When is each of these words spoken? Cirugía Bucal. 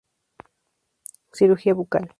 Cirugía 1.31 1.75
Bucal. 1.75 2.09